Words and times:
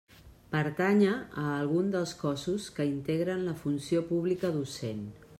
Pertànyer 0.53 1.17
a 1.41 1.43
algun 1.57 1.91
dels 1.95 2.13
cossos 2.21 2.69
que 2.77 2.87
integren 2.93 3.43
la 3.49 3.53
funció 3.65 4.03
pública 4.13 4.51
docent. 4.57 5.05